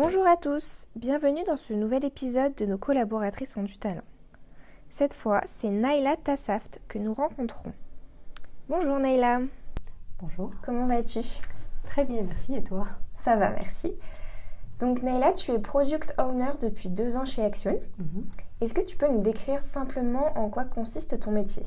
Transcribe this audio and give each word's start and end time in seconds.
Bonjour 0.00 0.28
à 0.28 0.36
tous, 0.36 0.86
bienvenue 0.94 1.42
dans 1.42 1.56
ce 1.56 1.72
nouvel 1.72 2.04
épisode 2.04 2.54
de 2.54 2.66
nos 2.66 2.78
collaboratrices 2.78 3.56
en 3.56 3.64
du 3.64 3.78
talent. 3.78 4.04
Cette 4.90 5.12
fois, 5.12 5.40
c'est 5.44 5.70
Naila 5.70 6.16
Tassaft 6.16 6.80
que 6.86 7.00
nous 7.00 7.14
rencontrons. 7.14 7.72
Bonjour 8.68 9.00
Naila. 9.00 9.40
Bonjour. 10.20 10.52
Comment 10.62 10.86
vas-tu? 10.86 11.18
Très 11.82 12.04
bien, 12.04 12.22
merci. 12.22 12.54
Et 12.54 12.62
toi? 12.62 12.86
Ça 13.16 13.34
va, 13.34 13.50
merci. 13.50 13.92
Donc 14.78 15.02
Naila, 15.02 15.32
tu 15.32 15.50
es 15.50 15.58
Product 15.58 16.14
Owner 16.18 16.52
depuis 16.60 16.90
deux 16.90 17.16
ans 17.16 17.24
chez 17.24 17.42
Action. 17.42 17.80
Mhm. 17.98 18.24
Est-ce 18.60 18.74
que 18.74 18.86
tu 18.86 18.96
peux 18.96 19.08
nous 19.08 19.22
décrire 19.22 19.60
simplement 19.60 20.38
en 20.38 20.48
quoi 20.48 20.62
consiste 20.62 21.18
ton 21.18 21.32
métier? 21.32 21.64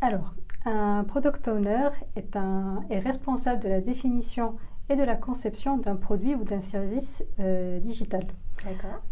Alors, 0.00 0.32
un 0.64 1.04
Product 1.04 1.46
Owner 1.48 1.90
est, 2.16 2.36
un, 2.36 2.82
est 2.88 3.00
responsable 3.00 3.62
de 3.62 3.68
la 3.68 3.82
définition 3.82 4.56
et 4.90 4.96
de 4.96 5.02
la 5.02 5.16
conception 5.16 5.76
d'un 5.76 5.96
produit 5.96 6.34
ou 6.34 6.44
d'un 6.44 6.60
service 6.60 7.22
euh, 7.40 7.78
digital. 7.80 8.26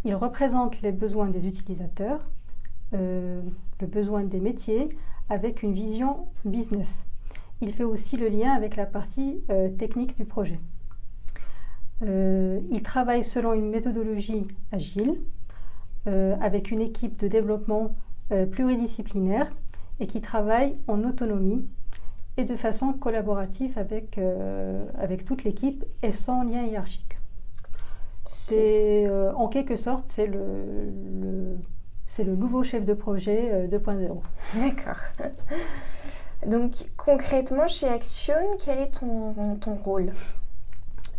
Il 0.03 0.15
représente 0.15 0.81
les 0.81 0.91
besoins 0.91 1.29
des 1.29 1.47
utilisateurs, 1.47 2.19
euh, 2.93 3.41
le 3.79 3.87
besoin 3.87 4.23
des 4.23 4.39
métiers 4.39 4.89
avec 5.29 5.63
une 5.63 5.73
vision 5.73 6.27
business. 6.45 7.03
Il 7.61 7.73
fait 7.73 7.83
aussi 7.83 8.17
le 8.17 8.27
lien 8.27 8.51
avec 8.51 8.75
la 8.75 8.85
partie 8.85 9.41
euh, 9.49 9.69
technique 9.69 10.15
du 10.17 10.25
projet. 10.25 10.57
Il 12.01 12.81
travaille 12.83 13.23
selon 13.23 13.53
une 13.53 13.71
méthodologie 13.71 14.45
agile 14.71 15.19
avec 16.05 16.69
une 16.69 16.79
équipe 16.79 17.19
de 17.19 17.27
développement 17.27 17.95
pluridisciplinaire 18.51 19.47
et 19.99 20.05
qui 20.05 20.21
travaille 20.21 20.75
en 20.87 21.03
autonomie 21.03 21.67
et 22.37 22.45
de 22.45 22.55
façon 22.55 22.93
collaborative 22.93 23.77
avec, 23.77 24.17
euh, 24.17 24.85
avec 24.97 25.25
toute 25.25 25.43
l'équipe 25.43 25.85
et 26.03 26.11
sans 26.11 26.43
lien 26.43 26.63
hiérarchique. 26.63 27.17
C'est 28.25 29.05
euh, 29.07 29.33
en 29.35 29.47
quelque 29.47 29.75
sorte 29.77 30.05
c'est 30.09 30.27
le, 30.27 30.39
le- 31.21 31.57
c'est 32.07 32.23
le 32.23 32.35
nouveau 32.35 32.63
chef 32.63 32.85
de 32.85 32.93
projet 32.93 33.49
euh, 33.51 33.67
2.0. 33.67 34.21
D'accord. 34.55 35.01
Donc 36.45 36.73
concrètement 36.97 37.67
chez 37.67 37.87
Action, 37.87 38.35
quel 38.63 38.79
est 38.79 38.99
ton, 38.99 39.55
ton 39.59 39.75
rôle? 39.75 40.11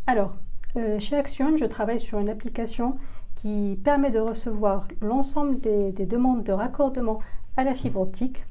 Alors, 0.06 0.34
euh, 0.77 0.98
chez 0.98 1.16
Action, 1.16 1.56
je 1.56 1.64
travaille 1.64 2.00
sur 2.00 2.19
une 2.19 2.28
application 2.28 2.97
qui 3.36 3.78
permet 3.84 4.10
de 4.10 4.19
recevoir 4.19 4.88
l'ensemble 5.00 5.60
des, 5.60 5.92
des 5.92 6.06
demandes 6.06 6.44
de 6.44 6.53
raccordement 6.53 7.20
à 7.56 7.64
la 7.64 7.75
fibre 7.75 8.00
optique. 8.00 8.44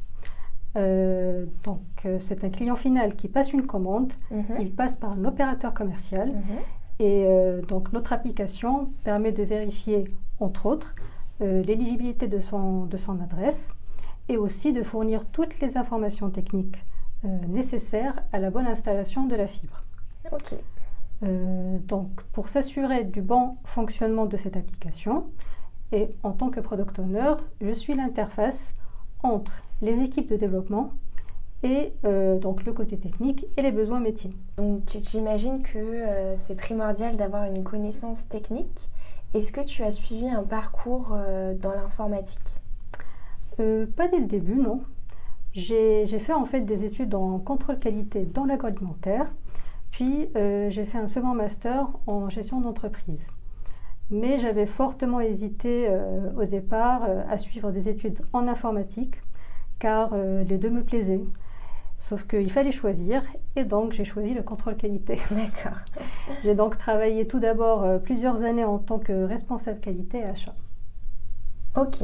Euh, 0.75 1.45
donc, 1.63 1.81
euh, 2.05 2.19
c'est 2.19 2.43
un 2.43 2.49
client 2.49 2.75
final 2.75 3.15
qui 3.15 3.27
passe 3.29 3.51
une 3.53 3.65
commande, 3.65 4.13
Mhm. 4.31 4.57
il 4.59 4.71
passe 4.71 4.95
par 4.97 5.11
un 5.13 5.25
opérateur 5.25 5.73
commercial 5.73 6.29
Mhm. 6.29 6.57
et 6.99 7.23
euh, 7.25 7.61
donc 7.61 7.91
notre 7.93 8.13
application 8.13 8.89
permet 9.03 9.31
de 9.31 9.43
vérifier, 9.43 10.05
entre 10.39 10.65
autres, 10.67 10.93
l'éligibilité 11.39 12.27
de 12.27 12.39
son, 12.39 12.85
de 12.85 12.97
son 12.97 13.19
adresse 13.21 13.69
et 14.27 14.37
aussi 14.37 14.73
de 14.73 14.81
fournir 14.81 15.23
toutes 15.31 15.59
les 15.59 15.77
informations 15.77 16.31
techniques 16.31 16.83
nécessaires 17.47 18.23
à 18.33 18.39
la 18.39 18.49
bonne 18.49 18.65
installation 18.65 19.25
de 19.27 19.35
la 19.35 19.45
fibre. 19.45 19.79
Ok. 20.31 20.55
Donc, 21.87 22.09
pour 22.33 22.49
s'assurer 22.49 23.03
du 23.03 23.21
bon 23.21 23.57
fonctionnement 23.65 24.25
de 24.25 24.35
cette 24.35 24.57
application, 24.57 25.25
et 25.91 26.09
en 26.23 26.31
tant 26.31 26.49
que 26.49 26.59
product 26.59 26.97
owner, 26.99 27.33
je 27.61 27.71
suis 27.71 27.93
l'interface 27.95 28.73
entre 29.21 29.53
les 29.81 30.01
équipes 30.01 30.29
de 30.29 30.37
développement 30.37 30.93
et 31.63 31.93
euh, 32.05 32.37
donc 32.37 32.65
le 32.65 32.73
côté 32.73 32.97
technique 32.97 33.45
et 33.57 33.61
les 33.61 33.71
besoins 33.71 33.99
métiers. 33.99 34.31
Donc 34.57 34.81
j'imagine 34.95 35.61
que 35.63 35.77
euh, 35.77 36.35
c'est 36.35 36.55
primordial 36.55 37.15
d'avoir 37.15 37.45
une 37.45 37.63
connaissance 37.63 38.27
technique. 38.27 38.89
Est-ce 39.33 39.51
que 39.51 39.61
tu 39.61 39.83
as 39.83 39.91
suivi 39.91 40.29
un 40.29 40.43
parcours 40.43 41.13
euh, 41.15 41.53
dans 41.55 41.71
l'informatique? 41.71 42.61
Pas 43.57 44.07
dès 44.07 44.19
le 44.19 44.27
début, 44.27 44.55
non. 44.55 44.81
J'ai 45.53 46.05
fait 46.19 46.33
en 46.33 46.45
fait 46.45 46.61
des 46.61 46.85
études 46.85 47.15
en 47.15 47.39
contrôle 47.39 47.79
qualité 47.79 48.23
dans 48.23 48.45
l'agroalimentaire, 48.45 49.33
puis 49.89 50.29
j'ai 50.35 50.85
fait 50.85 50.99
un 50.99 51.07
second 51.07 51.33
master 51.33 51.87
en 52.05 52.29
gestion 52.29 52.61
d'entreprise. 52.61 53.25
Mais 54.11 54.37
j'avais 54.37 54.67
fortement 54.67 55.21
hésité 55.21 55.89
au 56.39 56.45
départ 56.45 57.01
à 57.27 57.39
suivre 57.39 57.71
des 57.71 57.89
études 57.89 58.19
en 58.31 58.47
informatique, 58.47 59.15
car 59.79 60.09
euh, 60.13 60.43
les 60.43 60.57
deux 60.57 60.69
me 60.69 60.83
plaisaient. 60.83 61.23
Sauf 61.97 62.27
qu'il 62.27 62.51
fallait 62.51 62.71
choisir, 62.71 63.23
et 63.55 63.65
donc 63.65 63.91
j'ai 63.93 64.05
choisi 64.05 64.33
le 64.33 64.43
contrôle 64.43 64.77
qualité. 64.77 65.19
D'accord. 65.31 65.79
J'ai 66.43 66.53
donc 66.53 66.77
travaillé 66.77 67.27
tout 67.27 67.39
d'abord 67.39 67.83
euh, 67.83 67.97
plusieurs 67.97 68.43
années 68.43 68.63
en 68.63 68.77
tant 68.77 68.99
que 68.99 69.25
responsable 69.25 69.79
qualité 69.79 70.19
et 70.19 70.25
achat. 70.25 70.53
Ok. 71.75 72.03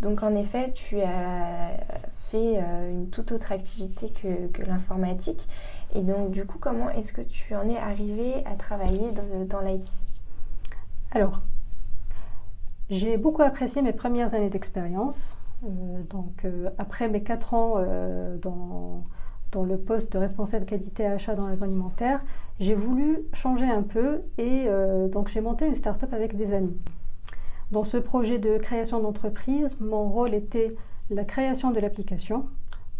Donc 0.00 0.22
en 0.22 0.34
effet, 0.34 0.72
tu 0.72 1.00
as 1.00 1.70
fait 2.18 2.58
euh, 2.58 2.90
une 2.90 3.10
toute 3.10 3.32
autre 3.32 3.52
activité 3.52 4.10
que, 4.10 4.48
que 4.48 4.62
l'informatique. 4.62 5.48
Et 5.94 6.02
donc 6.02 6.30
du 6.30 6.44
coup, 6.46 6.58
comment 6.58 6.90
est-ce 6.90 7.12
que 7.12 7.22
tu 7.22 7.54
en 7.54 7.68
es 7.68 7.76
arrivé 7.76 8.44
à 8.46 8.54
travailler 8.54 9.12
dans, 9.12 9.44
dans 9.46 9.60
l'IT 9.60 9.88
Alors, 11.12 11.40
j'ai 12.90 13.16
beaucoup 13.16 13.42
apprécié 13.42 13.82
mes 13.82 13.92
premières 13.92 14.34
années 14.34 14.50
d'expérience. 14.50 15.36
Euh, 15.64 16.02
donc, 16.10 16.44
euh, 16.44 16.68
après 16.78 17.08
mes 17.08 17.22
quatre 17.22 17.54
ans 17.54 17.74
euh, 17.78 18.36
dans, 18.38 19.04
dans 19.52 19.62
le 19.62 19.78
poste 19.78 20.12
de 20.12 20.18
responsable 20.18 20.66
qualité 20.66 21.04
et 21.04 21.06
achat 21.06 21.34
dans 21.34 21.46
l'agroalimentaire, 21.46 22.20
j'ai 22.60 22.74
voulu 22.74 23.20
changer 23.32 23.66
un 23.66 23.82
peu 23.82 24.22
et 24.38 24.68
donc 25.10 25.28
j'ai 25.28 25.40
monté 25.40 25.66
une 25.66 25.74
start-up 25.74 26.12
avec 26.12 26.36
des 26.36 26.52
amis. 26.52 26.76
Dans 27.72 27.82
ce 27.82 27.96
projet 27.96 28.38
de 28.38 28.58
création 28.58 29.00
d'entreprise, 29.00 29.76
mon 29.80 30.08
rôle 30.08 30.34
était 30.34 30.76
la 31.10 31.24
création 31.24 31.72
de 31.72 31.80
l'application. 31.80 32.46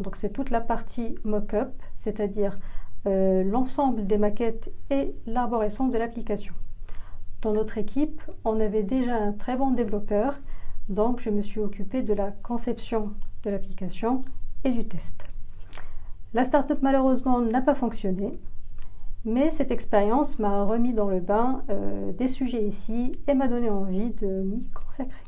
Donc, 0.00 0.16
c'est 0.16 0.30
toute 0.30 0.50
la 0.50 0.60
partie 0.60 1.14
mock-up, 1.22 1.70
c'est-à-dire 1.98 2.58
l'ensemble 3.06 4.06
des 4.06 4.18
maquettes 4.18 4.72
et 4.90 5.14
l'arborescence 5.26 5.92
de 5.92 5.98
l'application. 5.98 6.54
Dans 7.42 7.52
notre 7.52 7.78
équipe, 7.78 8.22
on 8.44 8.58
avait 8.58 8.82
déjà 8.82 9.14
un 9.14 9.32
très 9.32 9.56
bon 9.56 9.70
développeur, 9.70 10.34
donc 10.88 11.20
je 11.20 11.30
me 11.30 11.42
suis 11.42 11.60
occupée 11.60 12.02
de 12.02 12.12
la 12.14 12.30
conception 12.30 13.12
de 13.44 13.50
l'application 13.50 14.24
et 14.64 14.70
du 14.70 14.86
test. 14.86 15.14
La 16.32 16.44
startup 16.44 16.78
malheureusement 16.82 17.40
n'a 17.40 17.60
pas 17.60 17.74
fonctionné, 17.74 18.32
mais 19.24 19.50
cette 19.50 19.70
expérience 19.70 20.38
m'a 20.38 20.64
remis 20.64 20.92
dans 20.92 21.08
le 21.08 21.20
bain 21.20 21.62
euh, 21.70 22.12
des 22.12 22.28
sujets 22.28 22.64
ici 22.64 23.18
et 23.26 23.34
m'a 23.34 23.48
donné 23.48 23.70
envie 23.70 24.10
de 24.10 24.26
m'y 24.26 24.62
consacrer. 24.74 25.22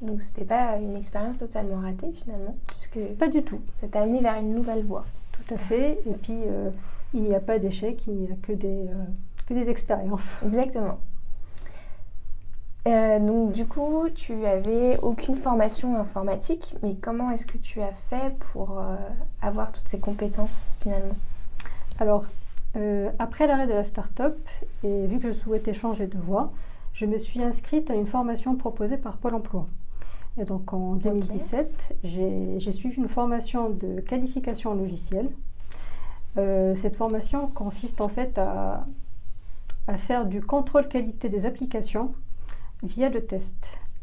Donc 0.00 0.22
c'était 0.22 0.44
pas 0.44 0.76
une 0.78 0.96
expérience 0.96 1.38
totalement 1.38 1.80
ratée 1.80 2.12
finalement, 2.12 2.56
puisque 2.66 2.98
Pas 3.18 3.28
du 3.28 3.42
tout, 3.42 3.60
ça 3.74 3.88
t'a 3.88 4.02
amené 4.02 4.20
vers 4.20 4.38
une 4.38 4.54
nouvelle 4.54 4.84
voie. 4.84 5.04
tout 5.32 5.54
à 5.54 5.58
fait. 5.58 5.98
Et 6.06 6.14
puis, 6.14 6.38
euh, 6.46 6.70
il 7.14 7.22
n'y 7.22 7.34
a 7.34 7.40
pas 7.40 7.58
d'échec, 7.58 8.06
il 8.06 8.14
n'y 8.14 8.30
a 8.30 8.34
que 8.42 8.52
des, 8.52 8.88
euh, 8.88 9.04
que 9.46 9.54
des 9.54 9.68
expériences. 9.68 10.36
Exactement. 10.44 10.98
Euh, 12.86 13.18
donc 13.18 13.52
du 13.52 13.66
coup, 13.66 14.08
tu 14.14 14.44
avais 14.44 14.98
aucune 14.98 15.36
formation 15.36 15.98
informatique, 15.98 16.74
mais 16.82 16.94
comment 16.96 17.30
est-ce 17.30 17.46
que 17.46 17.56
tu 17.56 17.80
as 17.80 17.92
fait 17.92 18.36
pour 18.52 18.78
euh, 18.78 18.96
avoir 19.40 19.72
toutes 19.72 19.88
ces 19.88 19.98
compétences 19.98 20.76
finalement? 20.82 21.16
Alors, 21.98 22.24
euh, 22.76 23.10
après 23.18 23.46
l'arrêt 23.46 23.66
de 23.66 23.72
la 23.72 23.84
start-up, 23.84 24.36
et 24.82 25.06
vu 25.06 25.18
que 25.18 25.28
je 25.28 25.32
souhaitais 25.32 25.72
changer 25.72 26.06
de 26.06 26.18
voie, 26.18 26.52
je 26.92 27.06
me 27.06 27.16
suis 27.16 27.42
inscrite 27.42 27.90
à 27.90 27.94
une 27.94 28.06
formation 28.06 28.54
proposée 28.56 28.98
par 28.98 29.16
Pôle 29.16 29.34
emploi. 29.34 29.64
Et 30.38 30.44
donc 30.44 30.72
en 30.72 30.94
2017, 30.96 31.96
j'ai 32.02 32.58
j'ai 32.58 32.72
suivi 32.72 32.96
une 32.96 33.08
formation 33.08 33.70
de 33.70 34.00
qualification 34.00 34.72
en 34.72 34.74
logiciel. 34.74 35.28
Euh, 36.36 36.74
cette 36.76 36.96
formation 36.96 37.46
consiste 37.46 38.00
en 38.00 38.08
fait 38.08 38.36
à, 38.38 38.84
à 39.86 39.96
faire 39.98 40.26
du 40.26 40.42
contrôle 40.42 40.88
qualité 40.88 41.28
des 41.28 41.46
applications 41.46 42.12
via 42.84 43.08
le 43.08 43.24
test. 43.24 43.56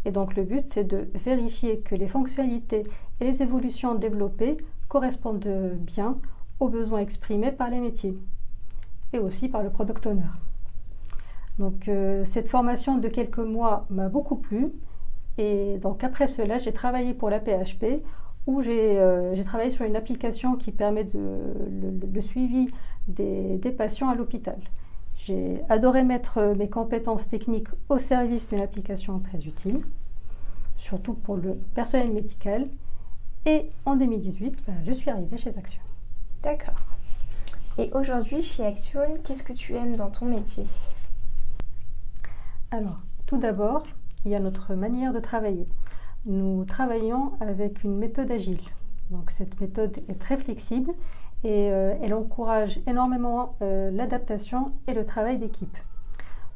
Et 0.06 0.12
donc 0.12 0.36
le 0.36 0.44
but, 0.44 0.66
c'est 0.69 0.83
de 0.83 1.10
vérifier 1.25 1.80
que 1.80 1.95
les 1.95 2.07
fonctionnalités 2.07 2.83
et 3.19 3.25
les 3.25 3.42
évolutions 3.42 3.95
développées 3.95 4.57
correspondent 4.88 5.78
bien 5.78 6.18
aux 6.60 6.69
besoins 6.69 7.00
exprimés 7.00 7.51
par 7.51 7.69
les 7.69 7.80
métiers 7.80 8.18
et 9.13 9.19
aussi 9.19 9.48
par 9.50 9.63
le 9.63 9.69
product 9.69 10.06
owner. 10.07 10.22
Donc 11.60 11.88
euh, 11.88 12.25
cette 12.25 12.48
formation 12.48 12.98
de 12.98 13.07
quelques 13.07 13.38
mois 13.39 13.86
m'a 13.89 14.10
beaucoup 14.10 14.36
plu 14.36 14.68
et 15.38 15.77
donc 15.80 16.04
après 16.04 16.27
cela 16.27 16.60
j'ai 16.60 16.74
travaillé 16.74 17.13
pour 17.13 17.30
la 17.30 17.39
PHP 17.39 18.01
où 18.48 18.62
j'ai 18.62 19.00
euh, 19.00 19.36
j'ai 19.36 19.44
travaillé 19.44 19.69
sur 19.69 19.86
une 19.86 19.95
application 19.95 20.56
qui 20.56 20.72
permet 20.72 21.07
le, 21.13 22.22
suivi 22.22 22.68
des 23.07 23.60
patients 23.77 24.10
à 24.10 24.16
l'hôpital. 24.16 24.57
J'ai 25.26 25.62
adoré 25.70 26.04
mettre 26.04 26.40
euh, 26.40 26.56
mes 26.56 26.70
compétences 26.70 27.28
techniques 27.28 27.68
au 27.90 28.00
service 28.00 28.48
d'une 28.48 28.62
application 28.62 29.20
très 29.20 29.38
utile, 29.40 29.82
surtout 30.78 31.14
pour 31.14 31.38
le 31.38 31.54
personnel 31.76 32.12
médical. 32.12 32.66
Et 33.46 33.70
en 33.86 33.96
2018, 33.96 34.64
bah, 34.66 34.74
je 34.86 34.94
suis 34.94 35.12
arrivée 35.12 35.38
chez 35.38 35.50
Action. 35.50 35.82
D'accord. 36.42 36.98
Et 37.78 37.92
aujourd'hui, 37.94 38.42
chez 38.42 38.66
Action, 38.66 39.02
qu'est-ce 39.24 39.44
que 39.44 39.54
tu 39.54 39.76
aimes 39.76 39.96
dans 39.96 40.10
ton 40.10 40.26
métier? 40.26 40.64
Alors, 42.72 42.98
tout 43.28 43.38
d'abord, 43.38 43.84
il 44.26 44.32
y 44.32 44.36
a 44.36 44.40
notre 44.40 44.74
manière 44.74 45.14
de 45.14 45.20
travailler. 45.20 45.66
Nous 46.26 46.66
travaillons 46.66 47.34
avec 47.40 47.84
une 47.84 47.98
méthode 47.98 48.32
agile. 48.32 48.62
Donc 49.12 49.30
cette 49.30 49.60
méthode 49.60 49.98
est 50.08 50.20
très 50.20 50.38
flexible 50.38 50.94
et 51.44 51.72
euh, 51.72 51.96
elle 52.02 52.14
encourage 52.14 52.80
énormément 52.88 53.56
euh, 53.62 53.90
l'adaptation 53.92 54.74
et 54.88 54.94
le 54.94 55.06
travail 55.06 55.38
d'équipe. 55.38 55.78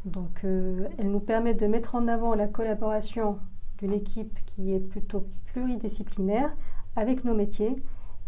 Donc 0.05 0.41
euh, 0.43 0.87
elle 0.99 1.09
nous 1.09 1.19
permet 1.19 1.53
de 1.53 1.65
mettre 1.65 1.95
en 1.95 2.07
avant 2.07 2.35
la 2.35 2.47
collaboration 2.47 3.39
d'une 3.79 3.93
équipe 3.93 4.37
qui 4.45 4.73
est 4.73 4.79
plutôt 4.79 5.25
pluridisciplinaire 5.47 6.55
avec 6.95 7.25
nos 7.25 7.33
métiers 7.33 7.75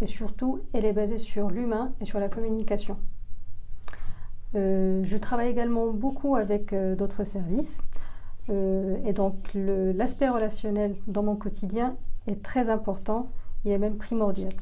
et 0.02 0.08
surtout 0.08 0.62
elle 0.74 0.86
est 0.86 0.94
basée 0.94 1.20
sur 1.20 1.50
l'humain 1.50 1.94
et 2.02 2.06
sur 2.06 2.20
la 2.20 2.30
communication. 2.30 2.98
je 4.54 5.18
travaille 5.18 5.50
également 5.50 5.88
beaucoup 5.92 6.36
avec 6.36 6.74
d'autres 6.98 7.24
services 7.24 7.80
et 8.50 9.14
donc 9.14 9.36
l'aspect 9.54 10.30
relationnel 10.30 10.96
dans 11.08 11.24
mon 11.24 11.36
quotidien 11.36 11.96
est 12.28 12.44
très 12.44 12.70
important, 12.70 13.30
il 13.64 13.72
est 13.72 13.78
même 13.78 13.98
primordial. 13.98 14.54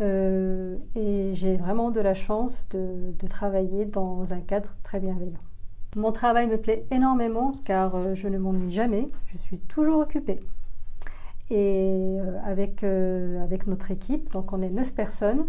Euh, 0.00 0.76
et 0.96 1.30
j'ai 1.34 1.56
vraiment 1.56 1.90
de 1.90 2.00
la 2.00 2.14
chance 2.14 2.66
de, 2.70 3.14
travailler 3.28 3.84
dans 3.84 4.32
un 4.32 4.40
cadre 4.40 4.76
très 4.82 5.00
bienveillant. 5.00 5.40
Mon 5.96 6.12
travail 6.12 6.46
me 6.46 6.58
plaît 6.58 6.84
énormément 6.90 7.52
car 7.64 7.94
euh, 7.94 8.14
je 8.14 8.28
ne 8.28 8.38
m'ennuie 8.38 8.70
jamais, 8.70 9.08
je 9.26 9.38
suis 9.38 9.58
toujours 9.58 10.00
occupée. 10.00 10.40
Et 11.50 12.18
euh, 12.20 12.38
avec, 12.44 12.82
avec 12.82 13.66
notre 13.66 13.90
équipe, 13.90 14.32
donc 14.32 14.52
on 14.52 14.62
est 14.62 14.70
neuf 14.70 14.92
personnes, 14.92 15.46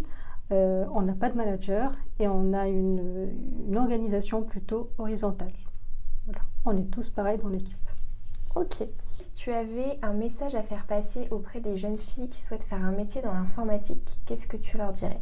on 0.52 1.02
n'a 1.02 1.14
pas 1.14 1.30
de 1.30 1.36
manager 1.36 1.92
et 2.20 2.28
on 2.28 2.54
a 2.54 2.68
une, 2.68 3.30
organisation 3.76 4.44
plutôt 4.44 4.92
horizontale. 4.98 5.54
On 6.66 6.78
est 6.78 6.90
tous 6.92 7.10
pareils 7.10 7.40
dans 7.40 7.50
l'équipe. 7.50 7.78
Ok. 8.56 8.88
Si 9.18 9.32
tu 9.34 9.52
avais 9.52 10.00
un 10.02 10.14
message 10.14 10.56
à 10.56 10.64
faire 10.64 10.86
passer 10.86 11.28
auprès 11.30 11.60
des 11.60 11.76
jeunes 11.76 11.98
filles 11.98 12.28
qui 12.28 12.42
souhaitent 12.42 12.64
faire 12.64 12.84
un 12.84 12.94
métier 12.94 13.22
dans 13.22 13.34
l'informatique, 13.34 14.18
qu'est-ce 14.26 14.48
que 14.48 14.56
tu 14.56 14.78
leur 14.78 14.94
dirais? 14.94 15.22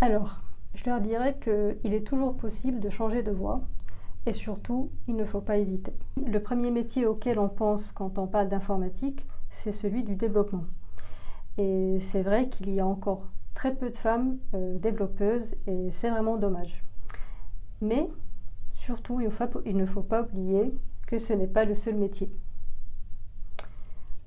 Alors, 0.00 0.38
je 0.74 0.88
leur 0.88 1.00
dirais 1.00 1.36
qu'il 1.38 1.92
est 1.92 2.06
toujours 2.06 2.34
possible 2.34 2.80
de 2.80 2.88
changer 2.88 3.22
de 3.22 3.30
voie 3.30 3.60
et 4.24 4.32
surtout, 4.32 4.90
il 5.06 5.16
ne 5.16 5.24
faut 5.26 5.42
pas 5.42 5.58
hésiter. 5.58 5.92
Le 6.26 6.40
premier 6.40 6.70
métier 6.70 7.04
auquel 7.04 7.38
on 7.38 7.50
pense 7.50 7.92
quand 7.92 8.18
on 8.18 8.26
parle 8.26 8.48
d'informatique, 8.48 9.26
c'est 9.50 9.72
celui 9.72 10.02
du 10.02 10.16
développement. 10.16 10.64
Et 11.58 11.98
c'est 12.00 12.22
vrai 12.22 12.48
qu'il 12.48 12.70
y 12.70 12.80
a 12.80 12.86
encore 12.86 13.26
très 13.54 13.74
peu 13.74 13.90
de 13.90 13.96
femmes 13.98 14.38
euh, 14.54 14.78
développeuses 14.78 15.56
et 15.66 15.90
c'est 15.90 16.08
vraiment 16.08 16.38
dommage. 16.38 16.82
Mais 17.82 18.08
surtout, 18.72 19.20
il 19.20 19.76
ne 19.76 19.86
faut 19.86 20.02
pas 20.02 20.22
oublier 20.22 20.72
que 21.08 21.18
ce 21.18 21.32
n'est 21.32 21.46
pas 21.46 21.64
le 21.64 21.74
seul 21.74 21.96
métier. 21.96 22.30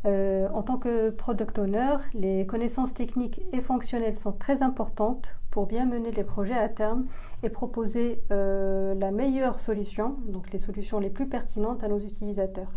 Euh, 0.06 0.50
en 0.52 0.64
tant 0.64 0.78
que 0.78 1.12
product 1.12 1.60
owner, 1.60 1.98
les 2.16 2.48
connaissances 2.48 2.94
techniques 2.94 3.40
et 3.54 3.62
fonctionnelles 3.62 4.18
sont 4.18 4.32
très 4.32 4.64
importantes 4.64 5.36
pour 5.52 5.68
bien 5.68 5.86
mener 5.86 6.12
les 6.12 6.24
projets 6.24 6.58
à 6.58 6.70
terme 6.70 7.06
et 7.44 7.50
proposer 7.50 8.24
euh, 8.32 8.96
la 8.96 9.12
meilleure 9.12 9.60
solution, 9.60 10.18
donc 10.28 10.52
les 10.52 10.60
solutions 10.60 11.00
les 11.00 11.12
plus 11.12 11.28
pertinentes 11.28 11.84
à 11.84 11.88
nos 11.88 12.00
utilisateurs. 12.00 12.72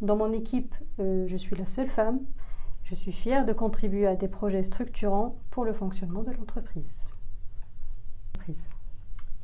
Dans 0.00 0.16
mon 0.16 0.32
équipe, 0.32 0.74
euh, 1.00 1.26
je 1.26 1.36
suis 1.36 1.56
la 1.56 1.66
seule 1.66 1.88
femme. 1.88 2.20
Je 2.84 2.94
suis 2.94 3.12
fière 3.12 3.46
de 3.46 3.52
contribuer 3.52 4.06
à 4.06 4.14
des 4.14 4.28
projets 4.28 4.62
structurants 4.62 5.36
pour 5.50 5.64
le 5.64 5.72
fonctionnement 5.72 6.22
de 6.22 6.30
l'entreprise. 6.30 7.00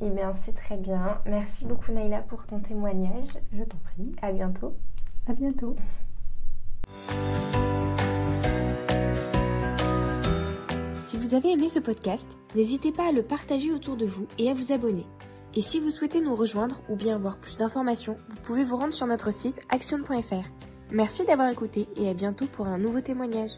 Eh 0.03 0.09
bien, 0.09 0.33
c'est 0.33 0.53
très 0.53 0.77
bien. 0.77 1.21
Merci 1.27 1.65
beaucoup, 1.65 1.91
Naïla, 1.91 2.21
pour 2.21 2.47
ton 2.47 2.59
témoignage. 2.59 3.29
Je 3.53 3.63
t'en 3.63 3.77
prie. 3.77 4.15
À 4.21 4.31
bientôt. 4.31 4.75
À 5.27 5.33
bientôt. 5.33 5.75
Si 11.07 11.17
vous 11.17 11.35
avez 11.35 11.51
aimé 11.51 11.69
ce 11.69 11.79
podcast, 11.79 12.27
n'hésitez 12.55 12.91
pas 12.91 13.09
à 13.09 13.11
le 13.11 13.21
partager 13.21 13.71
autour 13.71 13.95
de 13.95 14.05
vous 14.05 14.25
et 14.39 14.49
à 14.49 14.55
vous 14.55 14.71
abonner. 14.71 15.05
Et 15.53 15.61
si 15.61 15.79
vous 15.79 15.89
souhaitez 15.89 16.19
nous 16.21 16.35
rejoindre 16.35 16.81
ou 16.89 16.95
bien 16.95 17.15
avoir 17.15 17.37
plus 17.37 17.57
d'informations, 17.57 18.17
vous 18.29 18.41
pouvez 18.43 18.63
vous 18.63 18.77
rendre 18.77 18.93
sur 18.93 19.05
notre 19.05 19.31
site 19.31 19.59
action.fr. 19.69 20.49
Merci 20.91 21.25
d'avoir 21.25 21.49
écouté 21.49 21.87
et 21.95 22.09
à 22.09 22.13
bientôt 22.13 22.47
pour 22.47 22.67
un 22.67 22.77
nouveau 22.77 23.01
témoignage. 23.01 23.51